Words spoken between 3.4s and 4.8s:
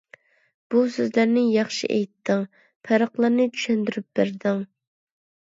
چۈشەندۈرۈپ بەردىڭ.